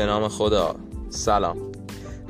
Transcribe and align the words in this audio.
به 0.00 0.06
نام 0.06 0.28
خدا. 0.28 0.74
سلام. 1.10 1.56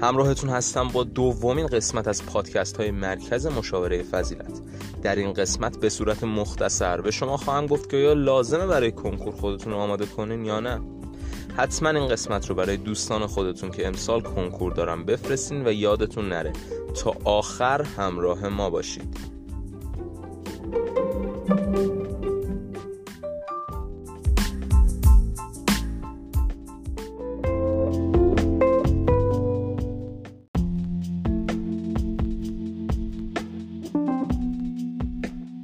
همراهتون 0.01 0.51
هستم 0.51 0.89
با 0.89 1.05
دومین 1.05 1.67
قسمت 1.67 2.09
از 2.09 2.27
پادکست 2.27 2.77
های 2.77 2.91
مرکز 2.91 3.47
مشاوره 3.47 4.03
فضیلت. 4.03 4.61
در 5.03 5.17
این 5.17 5.33
قسمت 5.33 5.81
به 5.81 5.89
صورت 5.89 6.25
مختصر 6.25 7.01
به 7.01 7.11
شما 7.11 7.37
خواهم 7.37 7.67
گفت 7.67 7.91
که 7.91 7.97
یا 7.97 8.13
لازمه 8.13 8.67
برای 8.67 8.93
کنکور 8.93 9.33
خودتون 9.33 9.73
آماده 9.73 10.07
کنین 10.07 10.45
یا 10.45 10.61
نه. 10.61 10.81
حتما 11.57 11.89
این 11.89 12.09
قسمت 12.09 12.49
رو 12.49 12.55
برای 12.55 12.77
دوستان 12.77 13.27
خودتون 13.27 13.71
که 13.71 13.87
امسال 13.87 14.21
کنکور 14.21 14.73
دارن 14.73 15.05
بفرستین 15.05 15.67
و 15.67 15.73
یادتون 15.73 16.29
نره 16.29 16.53
تا 17.05 17.15
آخر 17.25 17.83
همراه 17.83 18.49
ما 18.49 18.71
باشید. 18.71 19.30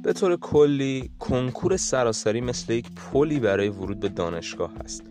به 0.07 0.13
طور 0.13 0.35
کلی 0.35 1.09
کنکور 1.19 1.77
سراسری 1.77 2.41
مثل 2.41 2.73
یک 2.73 2.85
پلی 2.91 3.39
برای 3.39 3.69
ورود 3.69 3.99
به 3.99 4.09
دانشگاه 4.09 4.71
هست. 4.83 5.03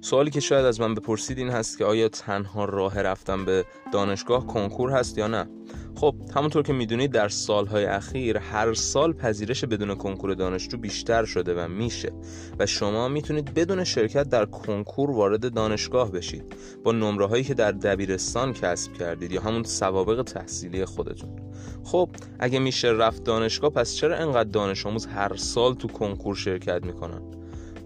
سوالی 0.00 0.30
که 0.30 0.40
شاید 0.40 0.64
از 0.64 0.80
من 0.80 0.94
بپرسید 0.94 1.38
این 1.38 1.48
هست 1.48 1.78
که 1.78 1.84
آیا 1.84 2.08
تنها 2.08 2.64
راه 2.64 3.02
رفتن 3.02 3.44
به 3.44 3.64
دانشگاه 3.92 4.46
کنکور 4.46 4.90
هست 4.90 5.18
یا 5.18 5.26
نه؟ 5.26 5.48
خب 5.98 6.14
همونطور 6.34 6.62
که 6.62 6.72
می‌دونید 6.72 7.10
در 7.10 7.28
سالهای 7.28 7.84
اخیر 7.84 8.38
هر 8.38 8.74
سال 8.74 9.12
پذیرش 9.12 9.64
بدون 9.64 9.94
کنکور 9.94 10.34
دانشجو 10.34 10.78
بیشتر 10.78 11.24
شده 11.24 11.54
و 11.54 11.68
میشه 11.68 12.12
و 12.58 12.66
شما 12.66 13.08
می‌تونید 13.08 13.54
بدون 13.54 13.84
شرکت 13.84 14.28
در 14.28 14.44
کنکور 14.44 15.10
وارد 15.10 15.54
دانشگاه 15.54 16.12
بشید 16.12 16.54
با 16.84 16.92
نمره 16.92 17.26
هایی 17.26 17.44
که 17.44 17.54
در 17.54 17.72
دبیرستان 17.72 18.52
کسب 18.52 18.92
کردید 18.92 19.32
یا 19.32 19.40
همون 19.40 19.62
سوابق 19.62 20.22
تحصیلی 20.22 20.84
خودتون. 20.84 21.30
خب 21.84 22.10
اگه 22.38 22.58
میشه 22.58 22.88
رفت 22.88 23.24
دانشگاه 23.24 23.70
پس 23.70 23.94
چرا 23.94 24.16
انقدر 24.16 24.50
دانش 24.50 24.86
آموز 24.86 25.06
هر 25.06 25.36
سال 25.36 25.74
تو 25.74 25.88
کنکور 25.88 26.34
شرکت 26.34 26.86
می‌کنن؟ 26.86 27.37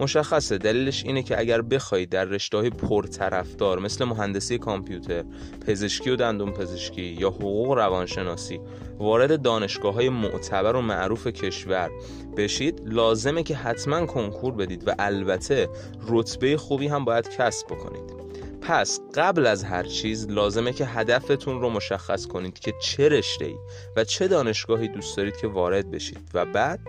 مشخصه. 0.02 0.58
دلیلش 0.58 1.04
اینه 1.04 1.22
که 1.22 1.38
اگر 1.38 1.62
بخواید 1.62 2.08
در 2.08 2.24
رشته 2.24 2.56
های 2.56 2.70
پرطرفدار 2.70 3.78
مثل 3.78 4.04
مهندسی 4.04 4.58
کامپیوتر، 4.58 5.24
پزشکی 5.66 6.10
و 6.10 6.16
دندون 6.16 6.52
پزشکی 6.52 7.02
یا 7.02 7.30
حقوق 7.30 7.72
روانشناسی 7.72 8.60
وارد 8.98 9.42
دانشگاه 9.42 9.94
های 9.94 10.08
معتبر 10.08 10.76
و 10.76 10.80
معروف 10.80 11.26
کشور 11.26 11.90
بشید 12.36 12.82
لازمه 12.84 13.42
که 13.42 13.56
حتما 13.56 14.06
کنکور 14.06 14.54
بدید 14.54 14.88
و 14.88 14.94
البته 14.98 15.68
رتبه 16.08 16.56
خوبی 16.56 16.88
هم 16.88 17.04
باید 17.04 17.28
کسب 17.28 17.66
بکنید. 17.66 18.22
پس 18.60 19.00
قبل 19.14 19.46
از 19.46 19.64
هر 19.64 19.82
چیز 19.82 20.30
لازمه 20.30 20.72
که 20.72 20.86
هدفتون 20.86 21.60
رو 21.60 21.70
مشخص 21.70 22.26
کنید 22.26 22.58
که 22.58 22.72
چه 22.82 23.08
رشته 23.08 23.44
ای 23.44 23.56
و 23.96 24.04
چه 24.04 24.28
دانشگاهی 24.28 24.88
دوست 24.88 25.16
دارید 25.16 25.36
که 25.36 25.46
وارد 25.46 25.90
بشید 25.90 26.30
و 26.34 26.44
بعد 26.44 26.80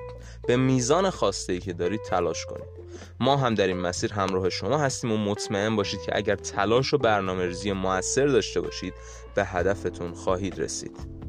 به 0.48 0.58
میزان 0.58 1.09
خواسته 1.09 1.53
ای 1.53 1.59
که 1.59 1.73
دارید 1.73 2.02
تلاش 2.02 2.45
کنید. 2.45 2.83
ما 3.19 3.38
هم 3.38 3.55
در 3.55 3.67
این 3.67 3.77
مسیر 3.77 4.13
همراه 4.13 4.49
شما 4.49 4.77
هستیم 4.77 5.11
و 5.11 5.17
مطمئن 5.17 5.75
باشید 5.75 6.02
که 6.05 6.11
اگر 6.16 6.36
تلاش 6.36 6.94
و 6.94 6.97
برنامه 6.97 7.45
ریزی 7.45 7.72
موثر 7.72 8.27
داشته 8.27 8.61
باشید 8.61 8.94
به 9.36 9.45
هدفتون 9.45 10.13
خواهید 10.13 10.59
رسید. 10.59 11.23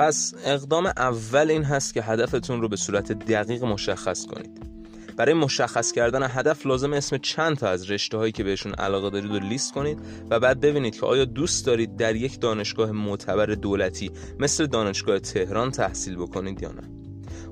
پس 0.00 0.34
اقدام 0.44 0.86
اول 0.86 1.50
این 1.50 1.62
هست 1.62 1.94
که 1.94 2.02
هدفتون 2.02 2.60
رو 2.60 2.68
به 2.68 2.76
صورت 2.76 3.12
دقیق 3.12 3.64
مشخص 3.64 4.26
کنید. 4.26 4.79
برای 5.20 5.34
مشخص 5.34 5.92
کردن 5.92 6.22
هدف 6.30 6.66
لازم 6.66 6.92
اسم 6.92 7.18
چند 7.18 7.56
تا 7.56 7.68
از 7.68 7.90
رشته 7.90 8.18
هایی 8.18 8.32
که 8.32 8.44
بهشون 8.44 8.74
علاقه 8.74 9.10
دارید 9.10 9.30
رو 9.30 9.38
لیست 9.38 9.72
کنید 9.72 9.98
و 10.30 10.40
بعد 10.40 10.60
ببینید 10.60 11.00
که 11.00 11.06
آیا 11.06 11.24
دوست 11.24 11.66
دارید 11.66 11.96
در 11.96 12.16
یک 12.16 12.40
دانشگاه 12.40 12.92
معتبر 12.92 13.46
دولتی 13.46 14.10
مثل 14.38 14.66
دانشگاه 14.66 15.18
تهران 15.18 15.70
تحصیل 15.70 16.16
بکنید 16.16 16.62
یا 16.62 16.72
نه. 16.72 16.99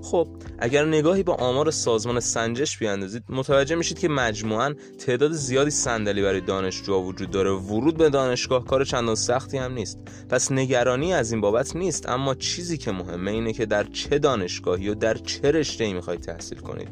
خب 0.03 0.29
اگر 0.59 0.85
نگاهی 0.85 1.23
با 1.23 1.35
آمار 1.35 1.71
سازمان 1.71 2.21
سنجش 2.21 2.79
بیاندازید 2.79 3.23
متوجه 3.29 3.77
میشید 3.77 3.99
که 3.99 4.09
مجموعا 4.09 4.75
تعداد 4.99 5.33
زیادی 5.33 5.71
صندلی 5.71 6.23
برای 6.23 6.41
دانشجو 6.41 6.95
وجود 6.95 7.31
داره. 7.31 7.51
ورود 7.51 7.97
به 7.97 8.11
دانشگاه 8.11 8.65
کار 8.65 8.85
چندان 8.85 9.15
سختی 9.15 9.59
هم 9.59 9.73
نیست. 9.73 9.99
پس 10.29 10.53
نگرانی 10.53 11.15
از 11.15 11.33
این 11.33 11.41
بابت 11.41 11.77
نیست 11.77 12.09
اما 12.09 12.35
چیزی 12.35 12.79
که 12.79 12.93
مهمه 12.93 13.31
اینه 13.31 13.53
که 13.53 13.67
در 13.67 13.85
چه 13.85 14.19
دانشگاهی 14.19 14.89
و 14.89 14.95
در 14.95 15.15
چه 15.15 15.51
رشته 15.51 15.85
ای 15.85 15.93
می‌خواید 15.93 16.21
تحصیل 16.21 16.59
کنید. 16.59 16.89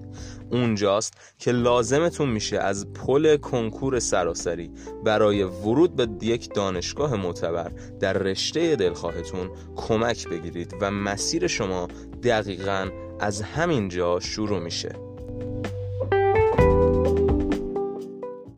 اونجاست 0.50 1.14
که 1.38 1.52
لازمتون 1.52 2.28
میشه 2.28 2.58
از 2.58 2.92
پل 2.92 3.36
کنکور 3.36 3.98
سراسری 3.98 4.70
برای 5.04 5.42
ورود 5.42 5.96
به 5.96 6.26
یک 6.26 6.54
دانشگاه 6.54 7.16
معتبر 7.16 7.72
در 8.00 8.12
رشته 8.12 8.76
دلخواهتون 8.76 9.50
کمک 9.76 10.28
بگیرید 10.28 10.74
و 10.80 10.90
مسیر 10.90 11.46
شما 11.46 11.88
دقیقا 12.22 12.90
از 13.20 13.42
همین 13.42 13.88
جا 13.88 14.20
شروع 14.20 14.58
میشه. 14.60 15.05